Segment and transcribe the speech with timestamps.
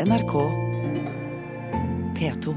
[0.00, 0.32] NRK
[2.18, 2.54] P2.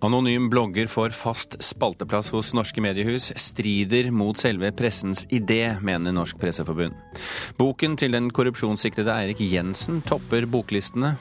[0.00, 6.42] Anonym blogger får fast spalteplass hos norske mediehus, strider mot selve pressens idé, mener Norsk
[6.42, 6.98] Presseforbund.
[7.54, 11.14] Boken til den korrupsjonssiktede Eirik Jensen topper boklistene.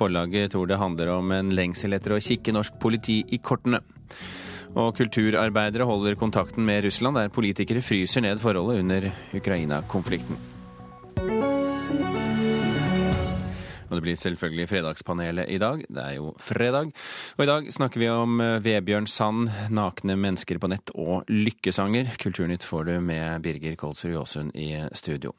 [0.00, 3.84] Forlaget tror det handler om en lengsel etter å kikke norsk politi i kortene.
[4.78, 10.38] Og kulturarbeidere holder kontakten med Russland, der politikere fryser ned forholdet under Ukraina-konflikten.
[13.90, 15.82] Og det blir selvfølgelig Fredagspanelet i dag.
[15.90, 16.92] Det er jo fredag.
[17.36, 22.14] Og i dag snakker vi om eh, Vebjørn Sand, nakne mennesker på nett og lykkesanger.
[22.22, 25.34] Kulturnytt får du med Birger Kolsrud Jåsund i studio.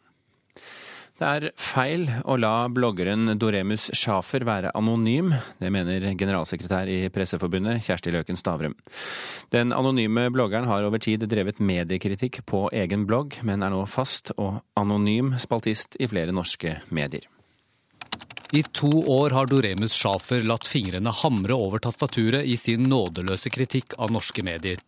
[1.22, 5.28] Det er feil å la bloggeren Doremus Schafer være anonym.
[5.62, 8.74] Det mener generalsekretær i Presseforbundet, Kjersti Løken Stavrum.
[9.54, 14.34] Den anonyme bloggeren har over tid drevet mediekritikk på egen blogg, men er nå fast
[14.40, 17.30] og anonym spaltist i flere norske medier.
[18.54, 23.96] I to år har Doremus Schafer latt fingrene hamre over tastaturet i sin nådeløse kritikk
[23.96, 24.82] av norske medier.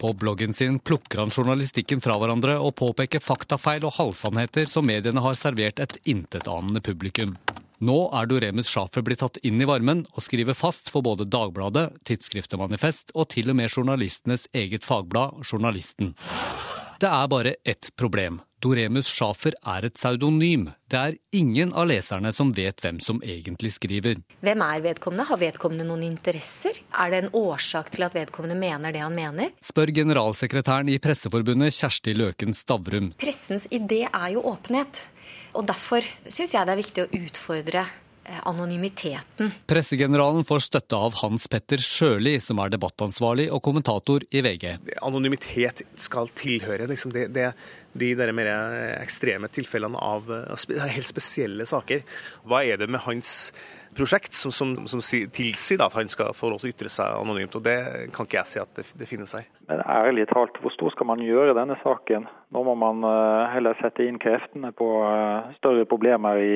[0.00, 5.20] På bloggen sin plukker han journalistikken fra hverandre og påpeker faktafeil og halvsannheter som mediene
[5.20, 7.36] har servert et intetanende publikum.
[7.84, 11.90] Nå er Doremus Schafer blitt tatt inn i varmen og skriver fast for både Dagbladet,
[12.08, 16.14] Tidsskriftet Manifest og til og med journalistenes eget fagblad, Journalisten.
[17.04, 18.38] Det er bare ett problem.
[18.64, 20.70] Doremus Schafer er et pseudonym.
[20.88, 24.22] Det er ingen av leserne som vet hvem som egentlig skriver.
[24.40, 25.26] Hvem er vedkommende?
[25.28, 26.78] Har vedkommende noen interesser?
[26.96, 29.52] Er det en årsak til at vedkommende mener det han mener?
[29.60, 33.12] Spør generalsekretæren i Presseforbundet Kjersti Løken Stavrum.
[33.20, 35.02] Pressens idé er jo åpenhet.
[35.60, 37.84] Og derfor syns jeg det er viktig å utfordre
[38.42, 39.52] anonymiteten.
[39.66, 44.66] Pressegeneralen får støtte av Hans Petter Sjøli, som er debattansvarlig og kommentator i VG.
[45.04, 47.50] Anonymitet skal tilhøre liksom det, det,
[47.92, 48.50] de der mer
[48.98, 52.04] ekstreme tilfellene av helt spesielle saker.
[52.48, 53.52] Hva er det med hans
[53.94, 55.00] prosjekt som, som, som
[55.32, 57.54] tilsier at han skal få lov til å ytre seg anonymt?
[57.58, 57.78] og Det
[58.14, 59.46] kan ikke jeg si at det, det finnes her.
[59.70, 62.28] Men ærlig talt, hvor stor skal man gjøre denne saken?
[62.54, 66.54] Nå må man eh, heller sette inn kreftene på eh, større problemer i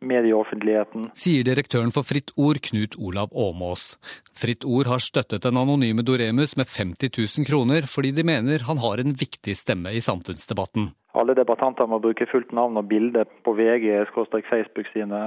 [0.00, 1.10] medieoffentligheten.
[1.18, 3.94] Sier direktøren for Fritt Ord, Knut Olav Åmås.
[4.36, 8.80] Fritt Ord har støttet den anonyme Doremus med 50 000 kroner, fordi de mener han
[8.82, 10.90] har en viktig stemme i samfunnsdebatten.
[11.18, 15.22] Alle debattanter må bruke fullt navn og bilde på VG-Facebook sine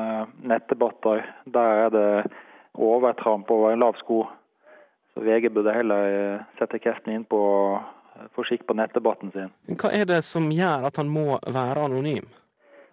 [0.48, 1.26] nettdebatter.
[1.46, 2.08] Der er det
[2.74, 4.24] overtramp over en lav sko.
[5.14, 7.58] Så VG burde heller eh, sette kreftene inn på å
[8.34, 9.52] få skikk på nettdebatten sin.
[9.78, 12.32] Hva er det som gjør at han må være anonym?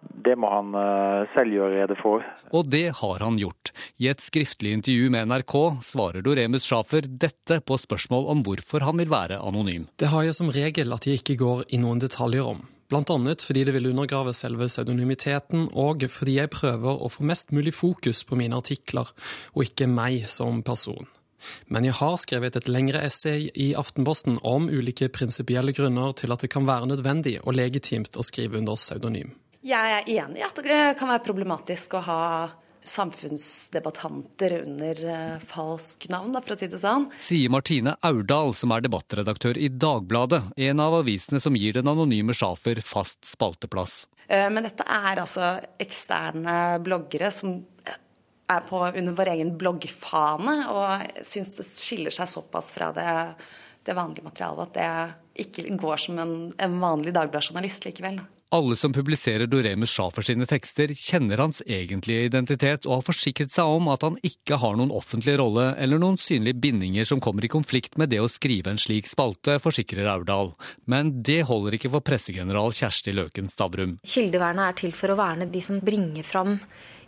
[0.01, 2.25] Det må han eh, selv gjøre rede for.
[2.53, 3.71] Og det har han gjort.
[4.01, 9.01] I et skriftlig intervju med NRK svarer Doremus Schafer dette på spørsmål om hvorfor han
[9.01, 9.87] vil være anonym.
[10.01, 12.61] Det har jeg som regel at jeg ikke går i noen detaljer om.
[12.91, 17.53] Blant annet fordi det vil undergrave selve pseudonymiteten, og fordi jeg prøver å få mest
[17.55, 19.07] mulig fokus på mine artikler,
[19.55, 21.07] og ikke meg som person.
[21.71, 26.43] Men jeg har skrevet et lengre essay i Aftenposten om ulike prinsipielle grunner til at
[26.43, 29.31] det kan være nødvendig og legitimt å skrive under pseudonym.
[29.61, 32.21] Jeg er enig i at det kan være problematisk å ha
[32.81, 37.05] samfunnsdebattanter under uh, falsk navn, for å si det sånn.
[37.21, 42.33] Sier Martine Aurdal, som er debattredaktør i Dagbladet, en av avisene som gir den anonyme
[42.33, 44.07] Schafer fast spalteplass.
[44.25, 47.59] Uh, men dette er altså eksterne bloggere som
[48.51, 53.09] er på, under vår egen bloggfane, og syns det skiller seg såpass fra det,
[53.85, 58.23] det vanlige materialet at det ikke går som en, en vanlig Dagbladet-journalist likevel.
[58.51, 63.69] Alle som publiserer Doremus Schafer sine tekster, kjenner hans egentlige identitet og har forsikret seg
[63.77, 67.51] om at han ikke har noen offentlig rolle eller noen synlige bindinger som kommer i
[67.53, 70.51] konflikt med det å skrive en slik spalte, forsikrer Aurdal.
[70.83, 73.93] Men det holder ikke for pressegeneral Kjersti Løken Stavrum.
[74.03, 76.57] Kildevernet er til for å verne de som bringer fram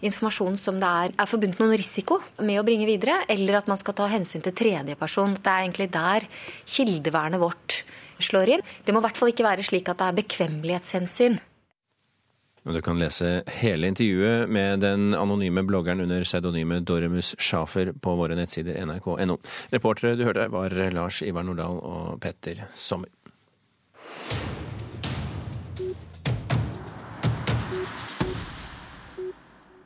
[0.03, 3.79] informasjon som det er, er forbundet noen risiko med å bringe videre, eller at man
[3.83, 5.35] skal ta hensyn til tredjeperson.
[5.43, 6.27] Det er egentlig der
[6.77, 7.83] kildevernet vårt
[8.23, 8.67] slår inn.
[8.85, 11.41] Det må i hvert fall ikke være slik at det er bekvemmelighetshensyn.
[12.63, 18.37] Du kan lese hele intervjuet med den anonyme bloggeren under pseudonymet Doremus Schafer på våre
[18.39, 19.35] nettsider nrk.no.
[19.73, 23.11] Reportere du hørte var Lars Ivar Nordahl og Petter Sommer.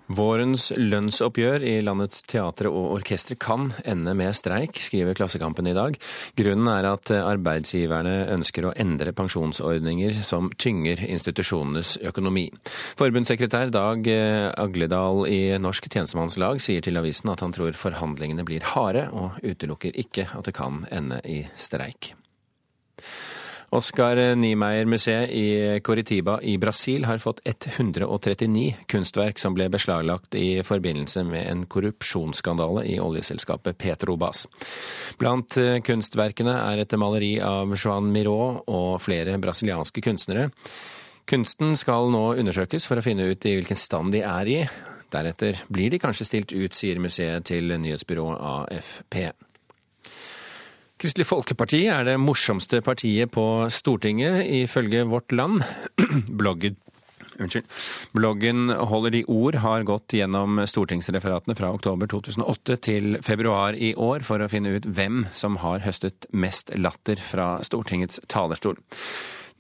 [0.08, 5.98] Vårens lønnsoppgjør i landets teatre og orkestre kan ende med streik, skriver Klassekampen i dag.
[6.40, 12.48] Grunnen er at arbeidsgiverne ønsker å endre pensjonsordninger som tynger institusjonenes økonomi.
[13.00, 19.10] Forbundssekretær Dag Agledal i Norsk tjenestemannslag sier til avisen at han tror forhandlingene blir harde,
[19.12, 22.14] og utelukker ikke at det kan ende i streik.
[23.70, 31.26] Oscar Niemeyer-museet i Coritiba i Brasil har fått 139 kunstverk som ble beslaglagt i forbindelse
[31.28, 34.46] med en korrupsjonsskandale i oljeselskapet Petrobas.
[35.20, 40.48] Blant eh, kunstverkene er et maleri av Joan Miró og flere brasilianske kunstnere.
[41.28, 44.62] Kunsten skal nå undersøkes for å finne ut i hvilken stand de er i.
[45.12, 49.20] Deretter blir de kanskje stilt ut, sier museet til nyhetsbyrået AFP.
[50.98, 55.62] Kristelig Folkeparti er det morsomste partiet på Stortinget, ifølge Vårt Land.
[56.40, 56.76] Bloggen
[57.38, 57.68] Unnskyld.
[58.18, 64.26] Bloggen Holder de ord har gått gjennom stortingsreferatene fra oktober 2008 til februar i år
[64.26, 68.82] for å finne ut hvem som har høstet mest latter fra Stortingets talerstol.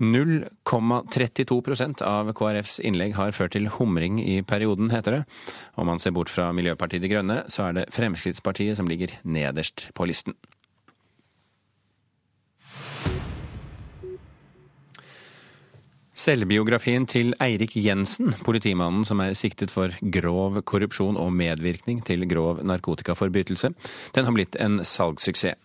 [0.01, 5.23] 0,32% av KrFs innlegg har ført til humring i perioden, heter det.
[5.77, 9.93] Om man ser bort fra Miljøpartiet De Grønne, så er det Fremskrittspartiet som ligger nederst
[9.93, 10.33] på listen.
[16.17, 22.63] Selvbiografien til Eirik Jensen, politimannen som er siktet for grov korrupsjon og medvirkning til grov
[22.65, 23.69] narkotikaforbrytelse,
[24.15, 25.61] den har blitt en salgssuksess.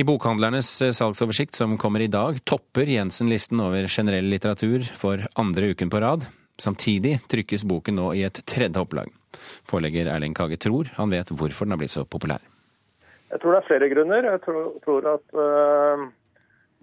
[0.00, 5.74] I Bokhandlernes salgsoversikt som kommer i dag, topper Jensen listen over generell litteratur for andre
[5.74, 6.24] uken på rad.
[6.58, 9.12] Samtidig trykkes boken nå i et tredje opplag.
[9.68, 12.40] Forlegger Erling Kage tror han vet hvorfor den har blitt så populær.
[13.30, 14.32] Jeg tror det er flere grunner.
[14.32, 16.10] Jeg tror, tror at uh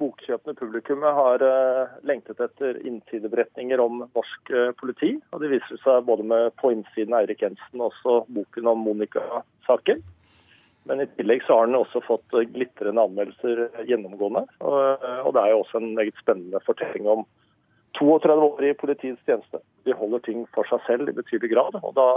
[0.01, 5.13] bokkjøpende publikummet har uh, lengtet etter innsideberetninger om norsk uh, politi.
[5.31, 8.81] og Det viser seg både med på innsiden av Eirik Jensen og også boken om
[8.87, 10.01] Monica-saken.
[10.89, 14.47] Men i tillegg så har den også fått uh, glitrende anmeldelser gjennomgående.
[14.65, 17.23] Og, det er jo også en meget spennende fortelling om
[17.99, 19.61] 32 år i politiets tjeneste.
[19.85, 21.77] De holder ting for seg selv i betydelig grad.
[21.81, 22.07] Og da,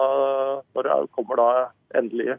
[0.76, 1.48] når det kommer da
[1.98, 2.38] endelig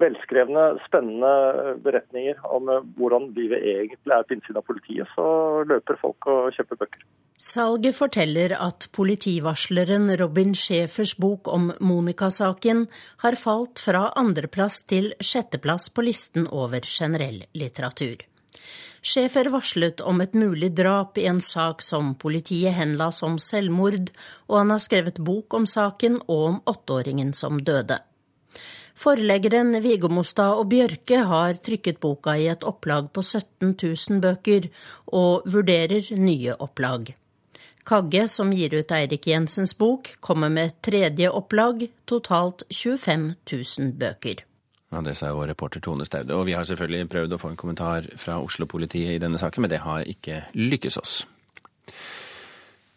[0.00, 5.26] velskrevne, spennende beretninger om eh, hvordan livet egentlig er på innsiden av politiet, så
[5.68, 7.04] løper folk og kjøper bøker.
[7.42, 12.84] Salget forteller at politivarsleren Robin Schæfers bok om Monica-saken
[13.24, 18.22] har falt fra andreplass til sjetteplass på listen over generell litteratur.
[19.02, 24.12] Schæfer varslet om et mulig drap i en sak som politiet henla som selvmord,
[24.46, 27.98] og han har skrevet bok om saken og om åtteåringen som døde.
[28.98, 34.68] Forleggeren Viggo Mostad og Bjørke har trykket boka i et opplag på 17 000 bøker,
[35.06, 37.14] og vurderer nye opplag.
[37.88, 44.44] Kagge, som gir ut Eirik Jensens bok, kommer med tredje opplag, totalt 25 000 bøker.
[44.92, 46.34] Ja, Det sa vår reporter Tone Staude.
[46.36, 49.70] Og vi har selvfølgelig prøvd å få en kommentar fra Oslo-politiet i denne saken, men
[49.72, 51.22] det har ikke lykkes oss.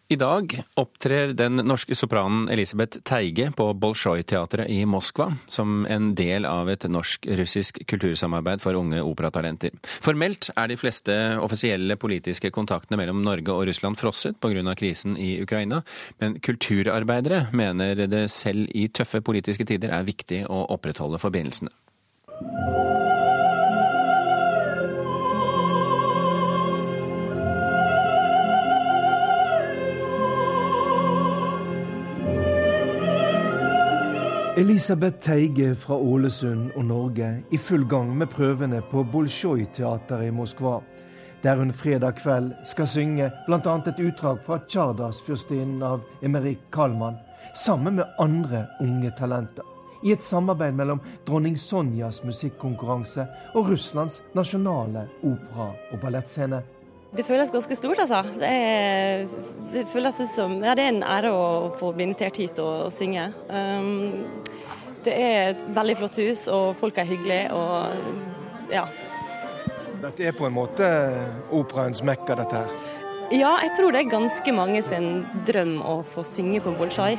[0.07, 6.45] I dag opptrer den norske sopranen Elisabeth Teige på Bolsjoj-teatret i Moskva som en del
[6.45, 9.73] av et norsk-russisk kultursamarbeid for unge operatalenter.
[9.81, 14.75] Formelt er de fleste offisielle politiske kontaktene mellom Norge og Russland frosset pga.
[14.77, 15.81] krisen i Ukraina,
[16.21, 21.73] men kulturarbeidere mener det selv i tøffe politiske tider er viktig å opprettholde forbindelsene.
[34.57, 40.77] Elisabeth Teige fra Ålesund og Norge i full gang med prøvene på Bolsjoj-teateret i Moskva,
[41.43, 43.73] der hun fredag kveld skal synge bl.a.
[43.75, 47.17] et utdrag fra Tsjardas-fyrstinnen av Emerik Kalman,
[47.51, 49.67] sammen med andre unge talenter.
[50.07, 56.63] I et samarbeid mellom dronning Sonjas musikkonkurranse og Russlands nasjonale opera- og ballettscene.
[57.15, 58.21] Det føles ganske stort, altså.
[58.39, 59.27] Det, er,
[59.71, 61.45] det føles som ja, det er en ære å
[61.79, 63.29] få bli invitert hit og, synge.
[63.47, 64.43] Um,
[65.05, 68.87] det er et veldig flott hus, og folk er hyggelige, og ja.
[70.01, 70.87] Dette er på en måte
[71.55, 73.03] operaens mekka, dette her?
[73.33, 77.17] Ja, jeg tror det er ganske mange sin drøm å få synge på Bolsjaj.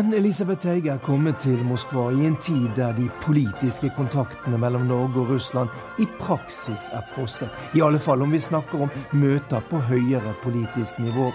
[0.00, 4.86] Men Elisabeth Teige er kommet til Moskva i en tid der de politiske kontaktene mellom
[4.88, 5.68] Norge og Russland
[6.00, 7.50] i praksis er frosset.
[7.76, 11.28] I alle fall om vi snakker om møter på høyere politisk nivå.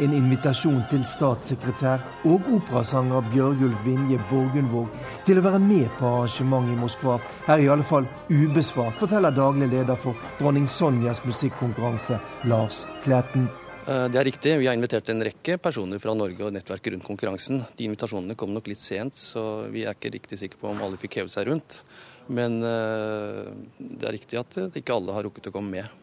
[0.00, 4.92] en invitasjon til statssekretær og operasanger Bjørgulf Vinje Borgundvåg
[5.26, 7.16] til å være med på arrangementet i Moskva,
[7.48, 13.48] er i alle fall ubesvart, forteller daglig leder for dronning Sonjas musikkonkurranse, Lars Fleten.
[13.88, 14.52] Eh, det er riktig.
[14.60, 17.62] Vi har invitert en rekke personer fra Norge og nettverket rundt konkurransen.
[17.78, 21.00] De invitasjonene kom nok litt sent, så vi er ikke riktig sikre på om alle
[21.00, 21.80] fikk hevet seg rundt.
[22.28, 25.96] Men eh, det er riktig at ikke alle har rukket å komme med.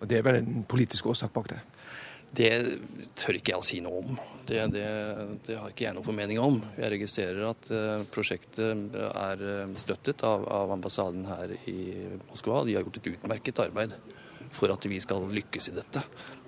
[0.00, 1.62] Og Det er vel en politisk årsak bak det?
[2.36, 2.50] Det
[3.16, 4.18] tør ikke jeg å si noe om.
[4.48, 4.86] Det, det,
[5.46, 6.58] det har ikke jeg noen formening om.
[6.74, 7.70] Jeg registrerer at
[8.12, 9.46] prosjektet er
[9.78, 11.94] støttet av, av, ambassaden her i
[12.26, 12.64] Moskva.
[12.66, 13.94] De har gjort et utmerket arbeid
[14.54, 16.02] for at vi skal lykkes i dette.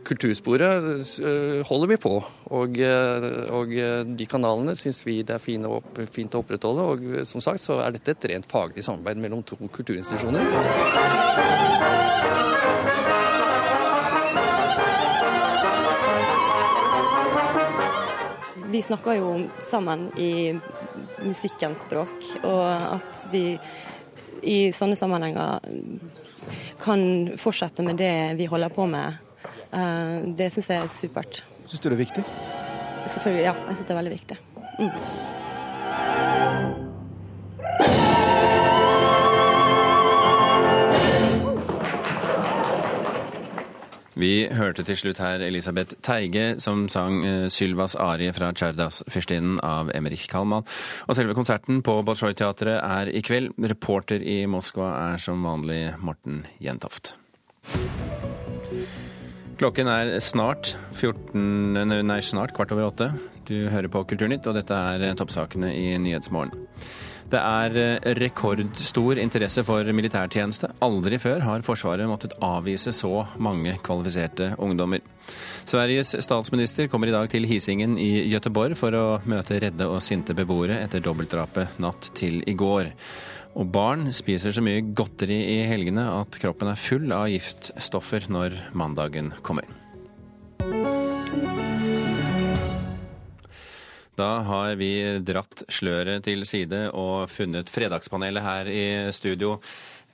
[0.09, 0.87] Kultursporet
[1.21, 2.15] uh, holder vi på,
[2.57, 3.29] og, uh,
[3.59, 3.75] og
[4.19, 6.89] de kanalene syns vi det er fint å, fint å opprettholde.
[6.93, 11.49] Og som sagt så er dette et rent faglig samarbeid mellom to kulturinstitusjoner.
[18.71, 19.31] vi snakker jo
[19.67, 20.53] sammen i
[21.25, 23.57] musikkens språk, og at vi
[24.43, 25.61] i sånne sammenhenger
[26.83, 27.03] kan
[27.41, 29.19] fortsette med det vi holder på med,
[29.73, 31.43] eh, det syns jeg er supert.
[31.67, 32.25] Syns du det er viktig?
[33.09, 33.57] Selvfølgelig, ja.
[33.69, 34.39] Jeg syns det er veldig viktig.
[34.79, 35.37] Mm.
[44.19, 49.93] Vi hørte til slutt her Elisabeth Teige som sang eh, Sylvas arie fra Tsjerdas-fyrstinnen av
[49.95, 50.67] Emerich Kalman.
[51.07, 53.53] Og selve konserten på Bolsjoj-teatret er i kveld.
[53.63, 57.13] Reporter i Moskva er som vanlig Morten Jentoft.
[59.59, 63.13] Klokken er snart 14, nei, snart kvart over åtte.
[63.47, 66.67] Du hører på Kulturnytt, og dette er toppsakene i Nyhetsmorgen.
[67.29, 70.71] Det er eh, rekordstor interesse for militærtjeneste.
[70.85, 75.03] Aldri før har Forsvaret måttet avvise så mange kvalifiserte ungdommer.
[75.69, 80.37] Sveriges statsminister kommer i dag til Hisingen i Gøteborg for å møte redde og sinte
[80.37, 82.95] beboere etter dobbeltdrapet natt til i går.
[83.59, 88.57] Og barn spiser så mye godteri i helgene at kroppen er full av giftstoffer når
[88.73, 89.78] mandagen kommer.
[94.19, 94.91] Da har vi
[95.23, 98.83] dratt sløret til side og funnet Fredagspanelet her i
[99.15, 99.59] studio.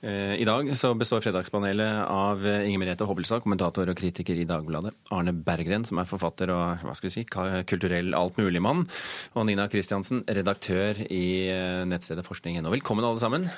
[0.05, 4.93] Eh, I dag så består Fredagspanelet av Inger Merete Hobbelstad, kommentator og kritiker i Dagbladet.
[5.15, 8.85] Arne Berggren, som er forfatter og hva skal vi si, kulturell altmuligmann.
[9.33, 12.69] Og Nina Kristiansen, redaktør i eh, nettstedet forskning.no.
[12.77, 13.49] Velkommen alle sammen.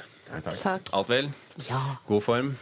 [0.48, 0.88] Takk.
[0.96, 1.32] Alt vel?
[1.68, 1.84] Ja.
[2.08, 2.56] God form?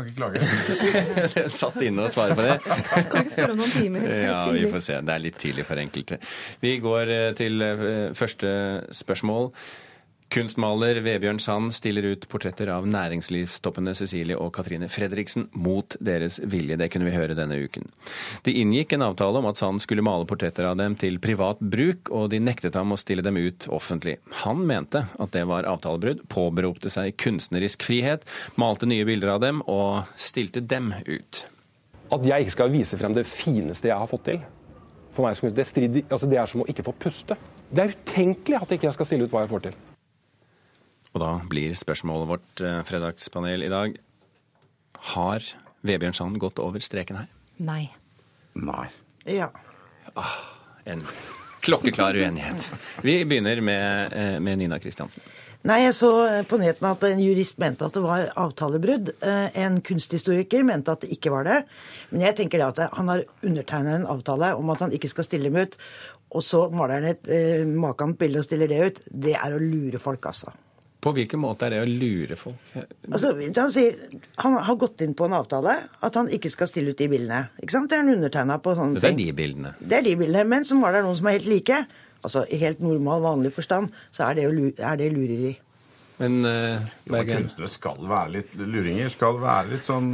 [0.00, 1.48] Kan ikke klage.
[1.60, 2.56] Satt inne og svare på det.
[2.64, 4.08] Kan ikke spørre om noen timer.
[4.24, 4.98] Ja, vi får se.
[5.04, 6.20] Det er litt tidlig for enkelte.
[6.62, 7.84] Vi går eh, til eh,
[8.16, 8.50] første
[8.96, 9.50] spørsmål.
[10.30, 16.76] Kunstmaler Vebjørn Sand stiller ut portretter av næringslivstoppene Cecilie og Katrine Fredriksen mot deres vilje.
[16.78, 17.88] Det kunne vi høre denne uken.
[18.46, 22.12] De inngikk en avtale om at Sand skulle male portretter av dem til privat bruk,
[22.14, 24.20] og de nektet ham å stille dem ut offentlig.
[24.44, 28.22] Han mente at det var avtalebrudd, påberopte seg kunstnerisk frihet,
[28.54, 31.42] malte nye bilder av dem og stilte dem ut.
[32.14, 34.42] At jeg ikke skal vise frem det fineste jeg har fått til,
[35.10, 37.34] for meg det, strider, altså det er som å ikke få puste.
[37.66, 39.86] Det er utenkelig at jeg ikke skal stille ut hva jeg får til.
[41.14, 43.96] Og da blir spørsmålet vårt, eh, fredagspanel i dag,
[45.14, 45.42] har
[45.82, 47.28] Vebjørn Sand gått over streken her?
[47.58, 47.90] Nei.
[48.54, 48.88] Nei.
[49.26, 49.50] Ja.
[50.16, 50.36] Ah,
[50.86, 51.02] en
[51.60, 52.72] klokkeklar uenighet.
[53.02, 55.22] Vi begynner med, eh, med Nina Kristiansen.
[55.62, 56.08] Nei, Jeg så
[56.48, 59.10] på nyhetene at en jurist mente at det var avtalebrudd.
[59.20, 61.64] Eh, en kunsthistoriker mente at det ikke var det.
[62.10, 65.24] Men jeg tenker det at han har undertegnet en avtale om at han ikke skal
[65.24, 65.76] stille dem ut,
[66.32, 69.00] og så maler han et eh, makant bilde og stiller det ut.
[69.10, 70.52] Det er å lure folk, altså.
[71.00, 72.74] På hvilken måte er det å lure folk?
[73.08, 73.96] Altså, han sier
[74.42, 77.46] han har gått inn på en avtale at han ikke skal stille ut de bildene.
[77.62, 77.88] Ikke sant?
[77.88, 79.22] Det er han undertegna på sånne det er ting.
[79.22, 79.72] de bildene.
[79.80, 80.44] Det er de bildene.
[80.52, 81.80] Men så var det noen som er helt like.
[82.20, 85.54] Altså i helt normal, vanlig forstand, så er det, er det lureri.
[86.20, 89.08] Men uh, Jo, Kunstnere skal være litt luringer.
[89.12, 90.10] Skal være litt sånn,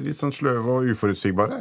[0.00, 1.58] litt sånn sløve og uforutsigbare.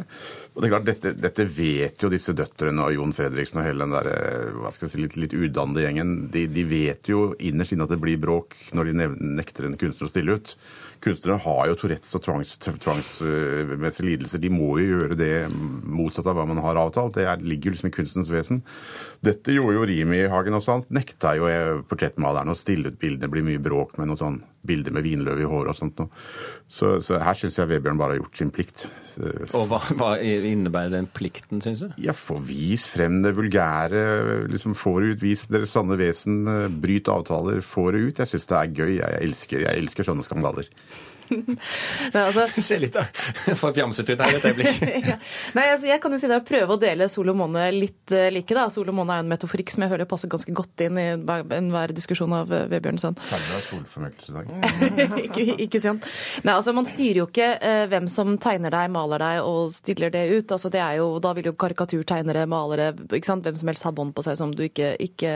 [0.53, 3.83] Og det er klart, dette, dette vet jo disse døtrene og Jon Fredriksen og hele
[3.83, 6.15] den der, eh, hva skal jeg si, litt, litt udannede gjengen.
[6.31, 9.09] De, de vet jo innerst inne at det blir bråk når de
[9.41, 10.55] nekter en kunstner å stille ut.
[11.03, 14.39] Kunstnere har jo Tourettes og tvangs, tvangsmessige lidelser.
[14.39, 17.17] De må jo gjøre det motsatt av hva man har avtalt.
[17.17, 18.63] Det er, ligger jo liksom i kunstens vesen.
[19.23, 20.77] Dette gjorde jo Rimi Hagen også.
[20.77, 23.25] Han nekta jo eh, portrettmaleren å stille ut bildene.
[23.25, 26.09] Det blir mye bråk med noe sånn bilder med vinløv i håret og sånt noe.
[26.71, 28.85] Så, så her syns jeg Vebjørn bare har gjort sin plikt.
[29.53, 31.89] Og hva, hva innebærer den plikten, syns du?
[32.01, 34.03] Ja, få vis frem det vulgære.
[34.49, 35.21] liksom Få det ut.
[35.25, 36.41] Vis deres sanne vesen.
[36.47, 37.61] eh, Bryt avtaler.
[37.61, 38.19] Få det ut.
[38.23, 38.93] Jeg syns det er gøy.
[39.01, 40.71] Jeg elsker, jeg elsker sånne skandaler.
[41.29, 43.05] Nei, altså, Se litt, da.
[43.77, 44.81] Fjamset ut her et øyeblikk.
[45.57, 48.13] Nei, altså, jeg kan jo si det å prøve å dele Sol og måne litt
[48.13, 48.55] uh, like.
[48.55, 48.67] da.
[48.73, 51.93] Sol og måne er en metaforikk som jeg føler passer ganske godt inn i enhver
[51.95, 53.17] diskusjon av uh, Vebjørnsen.
[54.29, 54.51] I dag.
[55.27, 56.07] ikke, ikke sant?
[56.43, 60.13] Nei, altså Man styrer jo ikke uh, hvem som tegner deg, maler deg og stiller
[60.13, 60.55] det ut.
[60.55, 63.43] altså det er jo, Da vil jo karikaturtegnere, malere, ikke sant?
[63.43, 65.33] hvem som helst ha bånd på seg som du ikke, ikke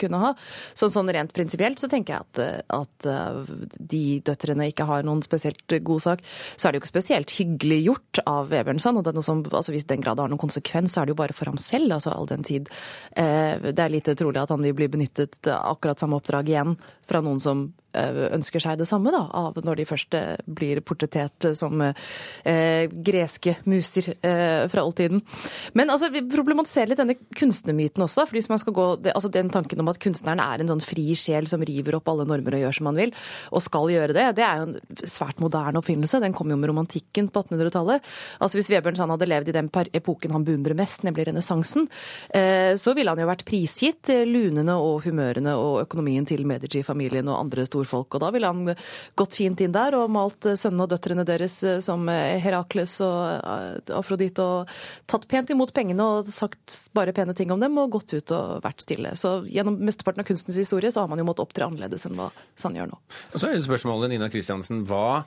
[0.00, 0.32] kunne ha.
[0.76, 5.06] Så sånn rent prinsipielt så tenker jeg at, eh, at eh, de døtrene ikke har
[5.06, 6.24] noen spesielt god sak.
[6.56, 8.98] Så er det jo ikke spesielt hyggelig gjort av Vebjørnson.
[8.98, 11.16] og det er noe som, altså Hvis den grad har noen konsekvens, så er det
[11.16, 11.92] jo bare for ham selv.
[11.92, 12.68] altså all den tid.
[13.16, 16.76] Eh, det er lite trolig at han vil bli benyttet akkurat samme oppdrag igjen
[17.08, 21.48] fra noen som ønsker seg det samme, da, av når de først eh, blir portrettert
[21.56, 25.22] som eh, greske muser eh, fra oldtiden.
[25.78, 28.26] Men altså, vi problematiserer litt denne kunstnermyten også.
[28.28, 30.84] fordi hvis man skal gå, det, altså Den tanken om at kunstneren er en sånn
[30.84, 33.14] fri sjel som river opp alle normer og gjør som han vil,
[33.52, 36.20] og skal gjøre det, det er jo en svært moderne oppfinnelse.
[36.22, 38.04] Den kom jo med romantikken på 1800-tallet.
[38.42, 41.88] Altså Hvis Vebjørnson hadde levd i den epoken han beundrer mest, nemlig renessansen,
[42.34, 47.40] eh, så ville han jo vært prisgitt lunene og humørene og økonomien til Medici-familien og
[47.40, 48.18] andre storfolk.
[48.18, 48.74] Og da ville han
[49.18, 54.44] gått fint inn der og malt sønnene og døtrene deres eh, som Herakles og Afrodite
[54.44, 54.78] og
[55.10, 58.62] tatt pent imot pengene og sagt bare pene ting om dem og gått ut og
[58.64, 59.14] vært stille.
[59.18, 62.30] Så gjennom mesteparten av kunstens historie så har man jo måttet opptre annerledes enn hva
[62.58, 62.98] Sand gjør nå.
[63.32, 65.22] Og så er spørsmålet, Nina Kristiansen, hva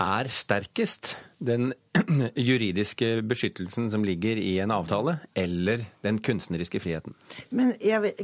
[0.00, 1.14] er sterkest?
[1.38, 1.72] Den
[2.48, 7.16] juridiske beskyttelsen som ligger i en avtale, eller den kunstneriske friheten?
[7.50, 8.14] Men jeg,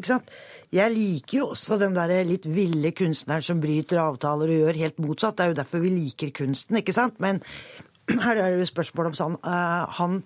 [0.72, 5.02] jeg liker jo også den der litt ville kunstneren som bryter avtaler og gjør helt
[5.02, 5.36] motsatt.
[5.38, 7.20] Det er jo derfor vi liker kunsten, ikke sant?
[7.24, 7.42] Men
[8.24, 10.22] her er det jo spørsmål om sånn uh, han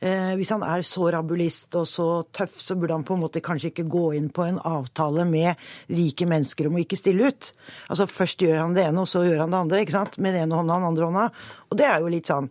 [0.00, 3.42] eh, Hvis han er så rabulist og så tøff, så burde han på en måte
[3.44, 5.60] kanskje ikke gå inn på en avtale med
[5.92, 7.52] rike mennesker om å ikke stille ut.
[7.88, 9.80] Altså Først gjør han det ene, og så gjør han det andre.
[9.84, 10.18] ikke sant?
[10.18, 11.26] Med den ene hånda og den andre hånda.
[11.70, 12.50] Og det er jo litt sånn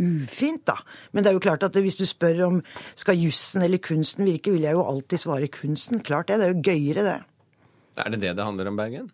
[0.00, 0.76] ufint, da.
[1.10, 2.60] Men det er jo klart at hvis du spør om
[2.98, 6.02] skal jussen eller kunsten virke, vil jeg jo alltid svare kunsten.
[6.06, 6.38] Klart det.
[6.40, 7.18] Det er jo gøyere, det.
[8.00, 9.10] Er det det det handler om, Bergen?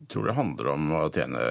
[0.00, 1.44] Jeg tror det handler om å tjene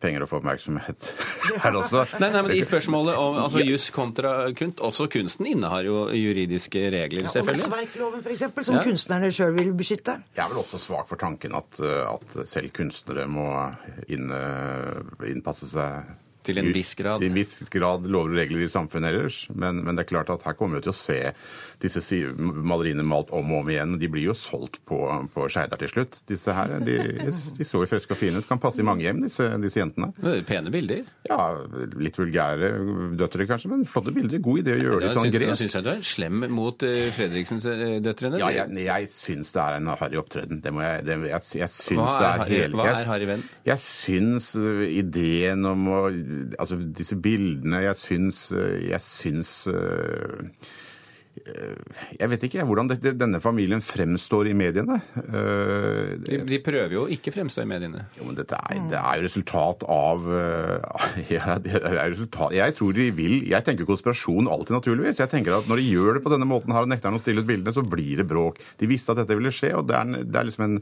[0.00, 1.08] penger og få oppmerksomhet
[1.64, 2.06] her også.
[2.22, 6.86] Nei, nei, men I spørsmålet om altså, juss kontra kunst, også kunsten innehar jo juridiske
[6.94, 7.28] regler, selvfølgelig.
[7.28, 7.66] Ja, selvfølgelig.
[7.68, 8.84] Åndsverkloven, f.eks., som Ja.
[8.86, 10.16] kunstnerne sjøl vil beskytte.
[10.36, 13.46] Jeg er vel også svak for tanken at, at selv kunstnere må
[14.08, 14.30] inn,
[15.28, 16.10] innpasse seg
[16.46, 17.20] Til en viss grad.
[17.20, 19.42] Til en viss grad lover og regler i samfunnet ellers.
[19.52, 21.18] Men, men det er klart at her kommer vi til å se
[21.80, 22.02] disse
[22.36, 23.94] maleriene malt om og om igjen.
[24.00, 24.98] De blir jo solgt på,
[25.34, 26.18] på Skeidar til slutt.
[26.28, 26.96] Disse her, de,
[27.56, 28.48] de så jo friske og fine ut.
[28.48, 30.10] Kan passe i mange hjem, disse, disse jentene.
[30.48, 31.06] Pene bilder.
[31.30, 31.38] Ja,
[32.00, 32.70] litt vulgære
[33.20, 34.42] døtre kanskje, men flotte bilder.
[34.44, 35.62] God idé å gjøre det sånn gresk.
[35.62, 38.40] syns jeg du er slem mot uh, Fredriksens-døtrene.
[38.42, 40.60] Ja, jeg, jeg syns det er en harry opptreden.
[40.64, 43.46] Det må jeg, det, jeg, jeg syns Hva er det er er jeg- harry venn?
[43.70, 45.98] Jeg syns uh, ideen om å
[46.60, 49.52] Altså disse bildene Jeg syns Jeg syns
[52.20, 54.98] Jeg vet ikke hvordan dette, denne familien fremstår i mediene.
[55.16, 58.04] Uh, De, de prøver jo å ikke fremstå i mediene.
[58.18, 62.76] jo, men dette er, det er jo resultat av uh, ja, det er resultat, Jeg
[62.78, 65.20] tror de vil Jeg tenker konspirasjon alltid, naturligvis.
[65.22, 67.42] Jeg tenker at Når de gjør det på denne måten her og nekter å stille
[67.44, 68.60] ut bildene, så blir det bråk.
[68.80, 70.76] De visste at dette ville skje, og det er, en, det er liksom en,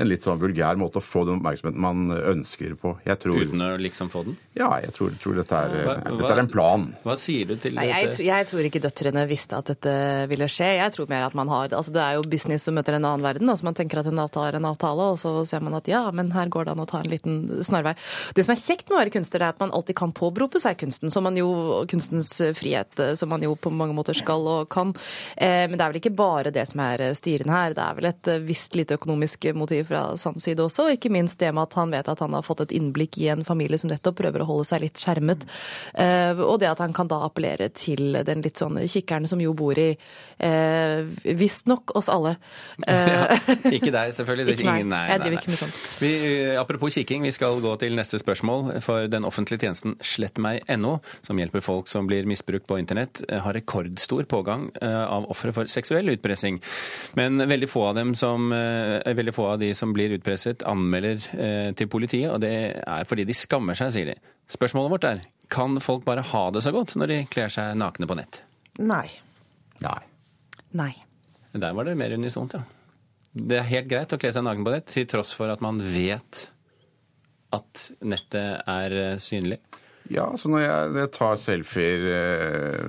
[0.00, 2.94] en litt sånn vulgær måte å få den oppmerksomheten man ønsker på.
[3.06, 4.38] Jeg tror, Uten å liksom få den.
[4.58, 6.86] ja, jeg tror, tror dette, er, Hva- dette er en plan.
[7.04, 8.18] Hva sier du til Nei, jeg, dette?
[8.20, 9.94] tr- jeg tror ikke døtrene visste at dette
[10.30, 10.68] ville skje.
[10.78, 13.24] Jeg tror mer at man har, altså Det er jo business som møter en annen
[13.24, 13.48] verden.
[13.48, 16.02] altså Man tenker at en avtale er en avtale, og så ser man at ja,
[16.14, 17.94] men her går det an å ta en liten snarvei.
[18.34, 20.78] Det som er kjekt med å være kunstner, er at man alltid kan påberope seg
[20.80, 21.50] kunsten, som man jo,
[21.90, 24.94] kunstens frihet, eh, som man jo på mange måter skal og kan.
[25.36, 27.74] Eh, Men det er vel ikke bare det som er eh, styrende her.
[27.76, 31.12] Det er vel et eh, visst lite økonomisk motiv fra Sands side også, og ikke
[31.12, 33.78] minst det med at han vet at han har fått et innblikk i en familie
[33.80, 35.46] som nettopp prøver å holde seg litt skjermet.
[35.94, 39.52] Eh, Og det at han kan da appellere til den litt sånn kikkeren som jo
[39.56, 39.83] bor i
[40.38, 41.04] eh,
[41.38, 42.34] visstnok oss alle.
[42.88, 43.26] ja,
[43.70, 44.46] Ikke deg, selvfølgelig.
[44.48, 44.80] Det er Ikke meg.
[44.84, 45.42] ingen- nei, Jeg driver nei.
[45.42, 45.78] ikke med sånt.
[46.02, 48.80] Vi, eh, apropos kikking, vi skal gå til neste spørsmål.
[48.84, 50.94] For den offentlige tjenesten slettmeg.no,
[51.26, 55.52] som hjelper folk som blir misbrukt på internett, eh, har rekordstor pågang eh, av ofre
[55.56, 56.60] for seksuell utpressing.
[57.18, 61.20] Men veldig få av dem som, eh, veldig få av de som blir utpresset, anmelder
[61.38, 62.54] eh, til politiet, og det
[62.86, 64.16] er fordi de skammer seg, sier de.
[64.50, 68.08] Spørsmålet vårt er kan folk bare ha det så godt når de kler seg nakne
[68.08, 68.40] på nett?
[68.80, 69.06] Nei.
[69.82, 70.00] Nei.
[70.78, 70.92] Nei.
[71.54, 72.62] Der var det mer unisont, ja.
[73.34, 75.80] Det er helt greit å kle seg naken på nett, til tross for at man
[75.82, 76.44] vet
[77.54, 79.58] at nettet er eh, synlig.
[80.12, 82.80] Ja, så når jeg, når jeg tar selfier eh,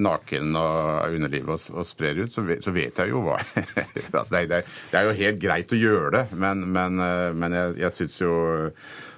[0.00, 4.22] naken og underlivet og, og sprer ut, så vet, så vet jeg jo hva altså,
[4.32, 7.58] det, er, det er- er jo helt greit å gjøre det, men, men, eh, men
[7.58, 8.32] jeg, jeg syns jo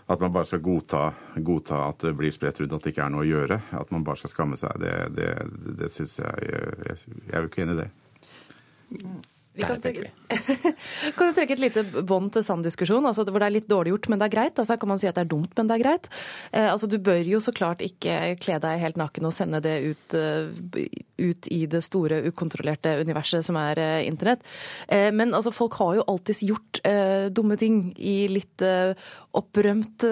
[0.06, 1.04] at man bare skal godta,
[1.36, 3.60] godta, at det blir spredt rundt at det ikke er noe å gjøre.
[3.74, 4.76] At man bare skal skamme seg.
[4.82, 5.30] Det, det,
[5.80, 7.90] det syns jeg, jeg Jeg er jo ikke enig i det.
[9.56, 10.10] Vi kan trekke,
[11.16, 13.94] kan du trekke et lite bånd til sann diskusjon, altså hvor det er litt dårlig
[13.94, 14.60] gjort, men det er greit?
[14.60, 16.08] Altså kan man si at det er dumt, men det er greit.
[16.50, 19.76] Eh, altså Du bør jo så klart ikke kle deg helt naken og sende det
[19.86, 20.52] ut, uh,
[21.24, 24.44] ut i det store, ukontrollerte universet som er uh, internett.
[24.92, 28.60] Eh, men altså folk har jo alltids gjort uh, dumme ting i litt
[29.36, 30.04] opprømt,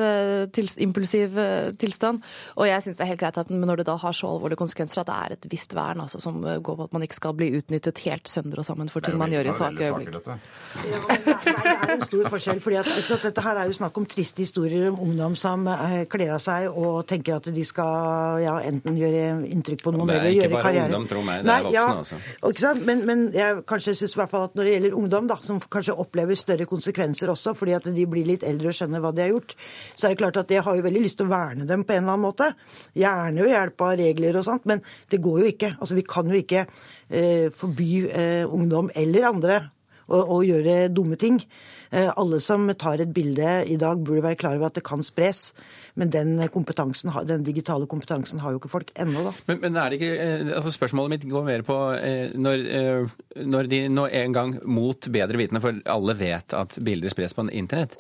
[0.54, 1.38] til, impulsiv
[1.80, 2.22] tilstand.
[2.58, 5.02] Og jeg syns det er helt greit at når det da har så alvorlige konsekvenser
[5.02, 7.52] at det er et visst vern altså, som går på at man ikke skal bli
[7.58, 11.33] utnyttet helt sønder og sammen for ting man gjør i svake øyeblikk.
[11.44, 12.60] Det, er, en stor forskjell.
[12.64, 12.90] fordi at,
[13.24, 16.68] Dette her er jo snakk om triste historier om ungdom som eh, kler av seg
[16.70, 20.54] og tenker at de skal ja, enten gjøre inntrykk på noen eller gjøre karriere.
[20.54, 21.44] Det er ikke bare ungdom, tro meg.
[21.44, 22.20] Det er voksne, ja, altså.
[22.50, 22.84] Ikke sant?
[22.88, 25.60] Men, men jeg kanskje synes i hvert fall at når det gjelder ungdom, da, som
[25.76, 29.24] kanskje opplever større konsekvenser også fordi at de blir litt eldre og skjønner hva de
[29.24, 29.56] har gjort,
[29.94, 31.96] så er det klart at jeg har jo veldig lyst til å verne dem på
[31.96, 32.50] en eller annen måte.
[32.98, 35.74] Gjerne ved hjelp av regler og sånt, men det går jo ikke.
[35.78, 39.60] Altså, Vi kan jo ikke eh, forby eh, ungdom eller andre
[40.08, 41.40] å, å gjøre dumme ting.
[41.94, 45.02] Eh, alle som tar et bilde i dag, burde være klar over at det kan
[45.06, 45.52] spres.
[45.94, 49.34] Men den, den digitale kompetansen har jo ikke folk ennå, da.
[49.46, 52.64] Men, men, er det ikke, eh, altså Spørsmålet mitt går mer på eh, når,
[53.46, 57.46] når de nå en gang mot bedre vitende, for alle vet at bilder spres på
[57.52, 57.94] internett.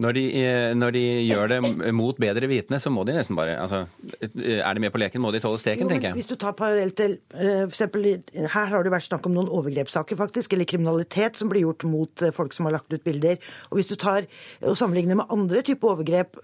[0.00, 1.58] Når de, eh, når de, gjør det
[1.92, 3.82] mot bedre vitende, så må de nesten bare altså,
[4.20, 6.18] Er de med på leken, må de tåle steken, jo, tenker jeg.
[6.20, 7.36] Hvis du tar parallelt til f.eks.
[7.40, 8.08] for eksempel,
[8.54, 12.24] Her har det vært snakk om noen overgrepssaker, faktisk, eller kriminalitet som blir gjort mot
[12.36, 13.36] folk som har lagt ut bilder.
[13.70, 14.28] Og Hvis du tar
[14.64, 16.40] og sammenligner med andre typer overgrep,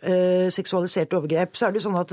[0.53, 2.13] seksualiserte overgrep, så er det sånn at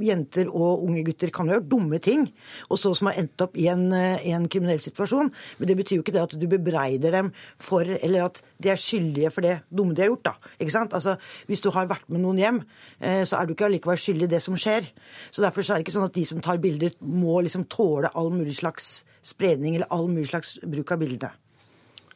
[0.00, 2.26] jenter og unge gutter kan gjøre dumme ting,
[2.68, 5.32] og så som har endt opp i en, en kriminell situasjon.
[5.58, 8.80] Men det betyr jo ikke det at du bebreider dem for, eller at de er
[8.80, 10.30] skyldige for det dumme de har gjort.
[10.30, 10.52] da.
[10.60, 10.96] Ikke ikke sant?
[10.96, 11.16] Altså,
[11.50, 12.62] Hvis du har vært med noen hjem,
[13.00, 14.88] eh, så er du ikke allikevel skyldig i det som skjer.
[15.30, 18.10] Så Derfor så er det ikke sånn at de som tar bilder, må liksom tåle
[18.14, 21.34] all mulig slags spredning eller all mulig slags bruk av bildene.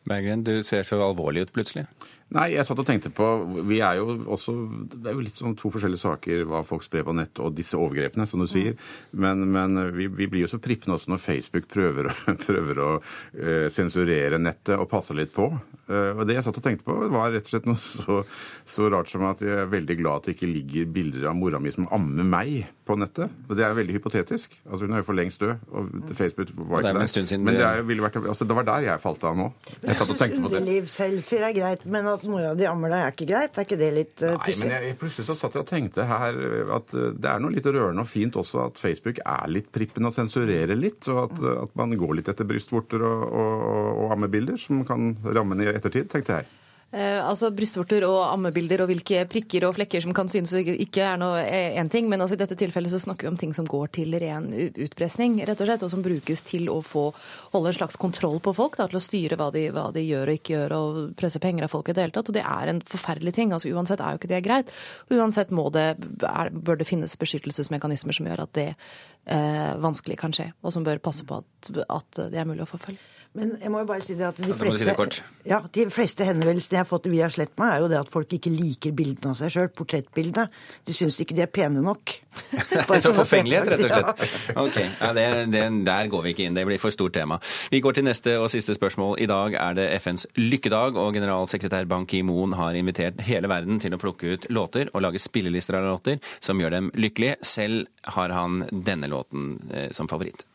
[0.04, 1.86] Berggren, du ser så alvorlig ut plutselig.
[2.32, 3.26] Nei, jeg satt og tenkte på
[3.68, 4.54] Vi er jo også
[4.90, 7.76] Det er jo litt sånn to forskjellige saker hva folk sprer på nett og disse
[7.78, 8.74] overgrepene, som du sier.
[9.12, 12.08] Men, men vi, vi, blir jo så prippende også når Facebook prøver,
[12.46, 15.50] prøver å uh, sensurere nettet og passe litt på.
[15.84, 18.22] Uh, og det jeg satt og tenkte på, var rett og slett noe så,
[18.64, 21.60] så, rart som at jeg er veldig glad at det ikke ligger bilder av mora
[21.62, 23.32] mi som ammer meg på nettet.
[23.48, 24.56] Og det er veldig hypotetisk.
[24.64, 27.38] Altså Hun er jo for lengst død, og Facebook var ikke der.
[27.44, 29.50] Men det, vært, altså, det var der jeg falt av nå.
[29.82, 30.60] Jeg satt og tenkte på det.
[30.62, 33.58] Underlivsselfier er greit, men at mora di ammer deg, er ikke greit?
[33.58, 36.40] Er ikke det litt uh, Nei, men jeg, plutselig så satt jeg og tenkte her
[36.78, 40.08] at uh, det er noe litt rørende og fint også at Facebook er litt prippen
[40.08, 43.64] og sensurerer litt, og at, uh, at man går litt etter brystvorter og, og,
[44.04, 46.52] og ammebilder som kan ramme i ettertid, tenkte jeg.
[46.94, 51.16] Eh, altså Brystvorter og ammebilder og hvilke prikker og flekker som kan synes ikke er
[51.18, 53.66] noe én eh, ting, men altså i dette tilfellet så snakker vi om ting som
[53.66, 57.08] går til ren utpressing, rett og slett, og som brukes til å få
[57.50, 60.30] holde en slags kontroll på folk, da, til å styre hva de, hva de, gjør
[60.30, 62.30] og ikke gjør, og presse penger av folk i det hele tatt.
[62.30, 63.56] Og det er en forferdelig ting.
[63.56, 64.70] altså Uansett er jo ikke det greit.
[65.10, 65.88] Uansett det,
[66.30, 70.86] er, bør det finnes beskyttelsesmekanismer som gjør at det eh, vanskelig kan skje, og som
[70.86, 73.13] bør passe på at, at det er mulig å forfølge.
[73.34, 76.84] Men jeg må jo bare si det at de fleste, ja, de fleste henvendelsene jeg
[76.84, 79.70] har fått via Slettmeg, er jo det at folk ikke liker bildene av seg sjøl,
[79.74, 80.44] portrettbildene.
[80.86, 82.14] De syns ikke de er pene nok.
[83.02, 84.54] Så forfengelighet, rett og slett.
[84.62, 87.40] Ok, ja, det, det, Der går vi ikke inn, det blir for stort tema.
[87.74, 89.18] Vi går til neste og siste spørsmål.
[89.26, 93.98] I dag er det FNs lykkedag, og generalsekretær Ban Ki-moon har invitert hele verden til
[93.98, 97.42] å plukke ut låter og lage spillelister av låter som gjør dem lykkelige.
[97.42, 100.46] Selv har han denne låten eh, som favoritt.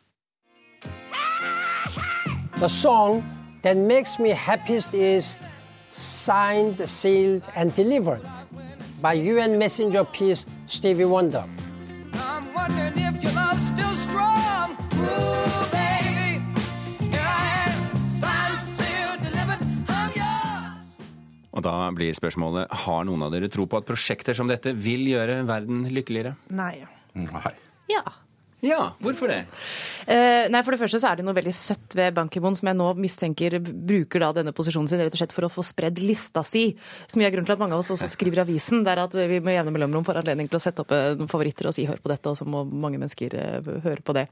[2.60, 3.24] The song
[3.62, 5.38] that makes me happiest is
[5.95, 8.28] Signed, Sealed and Delivered
[9.02, 11.45] by UN Messenger of Peace Stevie Wonder.
[21.56, 25.08] Og da blir spørsmålet har noen av dere tro på at prosjekter som dette vil
[25.08, 26.36] gjøre verden lykkeligere?
[26.52, 26.76] Nei.
[27.15, 27.56] Nei.
[27.88, 28.04] Ja.
[28.60, 29.45] Ja, hvorfor det?
[30.04, 32.67] Uh, nei, For det første så er det noe veldig søtt ved Ban Ki-moon, som
[32.67, 36.02] jeg nå mistenker bruker da denne posisjonen sin rett og slett for å få spredd
[36.04, 36.74] lista si.
[37.08, 38.84] Som gjør grunn til at mange av oss også skriver avisen.
[38.84, 41.32] Det er at vi med jevne mellomrom får anledning til å sette opp eh, noen
[41.32, 44.26] favoritter og si 'hør på dette', og så må mange mennesker uh, høre på det.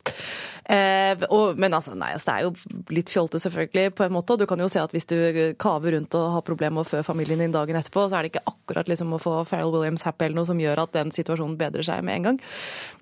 [0.68, 4.36] Uh, og, men altså, nei, altså, det er jo litt fjolte selvfølgelig, på en måte.
[4.36, 5.16] Og du kan jo se at hvis du
[5.56, 8.34] kaver rundt og har problemer med å fø familien din dagen etterpå, så er det
[8.34, 11.56] ikke akkurat liksom å få Farrell Williams happy eller noe som gjør at den situasjonen
[11.56, 12.42] bedrer seg med en gang.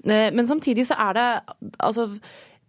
[0.06, 1.30] men samtidig så er det
[1.80, 2.10] altså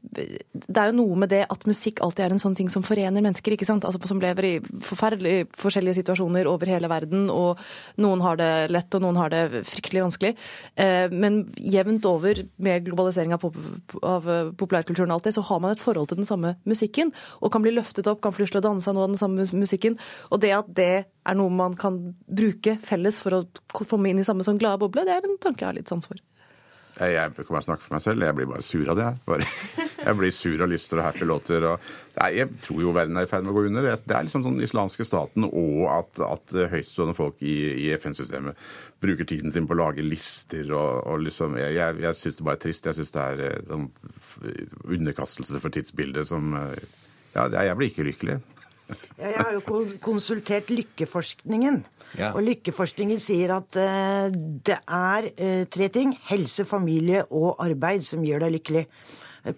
[0.06, 3.24] det er jo noe med det at musikk alltid er en sånn ting som forener
[3.24, 3.84] mennesker, ikke sant?
[3.86, 4.52] Altså, som lever i
[4.84, 7.60] forferdelig forskjellige situasjoner over hele verden, og
[8.02, 10.32] noen har det lett, og noen har det fryktelig vanskelig.
[10.78, 14.30] Eh, men jevnt over med globalisering av, pop av
[14.60, 17.66] populærkulturen og alt det, så har man et forhold til den samme musikken, og kan
[17.66, 19.98] bli løftet opp, kan til å danse av noe av den samme musikken.
[20.30, 20.94] Og det at det
[21.26, 21.98] er noe man kan
[22.30, 23.44] bruke felles for å
[23.82, 26.06] komme inn i samme sånn glade boble, det er en tanke jeg har litt sans
[26.06, 26.20] for.
[26.96, 28.24] Jeg, jeg kan bare snakke for meg selv.
[28.24, 29.06] Jeg blir bare sur av det.
[29.10, 29.48] Jeg, bare,
[30.06, 31.66] jeg blir sur av lyster og happy låter.
[31.68, 31.88] Og
[32.32, 33.88] jeg tror jo verden er i ferd med å gå under.
[34.00, 38.56] Det er liksom sånn islamske staten og at, at høytstående folk i, i FN-systemet
[39.04, 42.48] bruker tiden sin på å lage lister og, og liksom Jeg, jeg, jeg syns det
[42.48, 42.88] bare er trist.
[42.88, 43.88] Jeg syns det er eh, sånn
[44.96, 47.02] underkastelse for tidsbildet som eh,
[47.36, 48.40] Ja, jeg blir ikke lykkelig.
[49.18, 51.80] Ja, jeg har jo konsultert Lykkeforskningen.
[52.16, 52.32] Ja.
[52.32, 56.14] Og Lykkeforskningen sier at uh, det er uh, tre ting.
[56.28, 58.84] Helse, familie og arbeid som gjør deg lykkelig.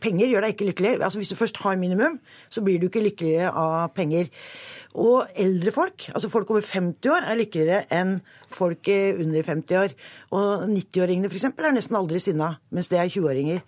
[0.03, 0.95] Penger gjør deg ikke lykkelig.
[1.01, 2.19] Altså Hvis du først har minimum,
[2.53, 4.29] så blir du ikke lykkelig av penger.
[5.01, 8.19] Og eldre folk, altså folk over 50 år, er lykkeligere enn
[8.53, 9.95] folk under 50 år.
[10.37, 11.49] Og 90-åringene f.eks.
[11.49, 13.65] er nesten aldri sinna, mens det er 20-åringer.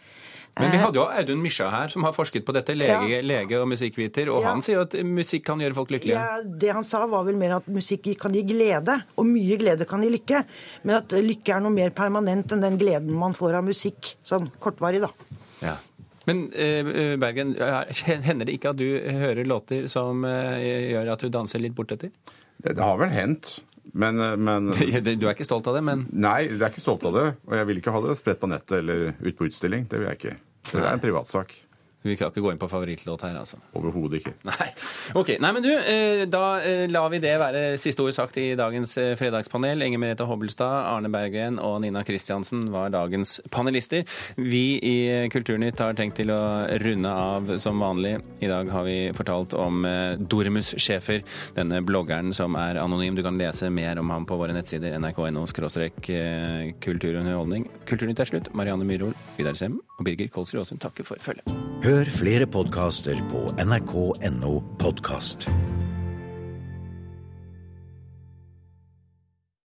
[0.59, 3.21] Men vi hadde jo Audun Mysja her, som har forsket på dette, lege, ja.
[3.25, 4.51] lege og musikkviter, og ja.
[4.51, 6.19] han sier jo at musikk kan gjøre folk lykkelige.
[6.19, 9.87] Ja, Det han sa, var vel mer at musikk kan gi glede, og mye glede
[9.89, 10.43] kan gi lykke.
[10.85, 14.51] Men at lykke er noe mer permanent enn den gleden man får av musikk, sånn
[14.61, 15.13] kortvarig, da.
[15.63, 15.79] Ja.
[16.29, 17.55] Men eh, Bergen,
[18.27, 18.87] hender det ikke at du
[19.23, 22.13] hører låter som eh, gjør at du danser litt bortetter?
[22.61, 23.61] Det, det har vel hendt.
[23.93, 24.71] Men, eh, men,
[25.21, 27.27] Du er ikke stolt av det, men Nei, jeg er ikke stolt av det.
[27.49, 29.89] Og jeg vil ikke ha det spredt på nettet eller ut på utstilling.
[29.91, 30.37] Det vil jeg ikke.
[30.71, 31.57] Det er en privatsak.
[32.03, 33.59] Vi kan ikke gå inn på favorittlåt her, altså?
[33.77, 34.33] Overhodet ikke.
[34.49, 34.69] Nei.
[35.21, 38.55] Ok, Nei, men du, eh, da eh, lar vi det være siste ord sagt i
[38.57, 39.85] dagens eh, fredagspanel.
[39.85, 44.07] Inger Merete Hobbelstad, Arne Berggren og Nina Kristiansen var dagens panelister.
[44.41, 44.97] Vi i
[45.33, 46.41] Kulturnytt har tenkt til å
[46.81, 48.17] runde av som vanlig.
[48.41, 49.85] I dag har vi fortalt om
[50.21, 51.21] Dormus Schæfer,
[51.59, 53.19] denne bloggeren som er anonym.
[53.19, 55.45] Du kan lese mer om ham på våre nettsider nrk.no
[56.81, 57.69] kulturunderholdning.
[57.91, 58.53] Kulturnytt er slutt.
[58.57, 61.45] Marianne Myrhol, Vidar Sem og Birger Kolsrud Aasund takker for følget.
[61.85, 65.49] Hør flere podkaster på nrk.no podkast.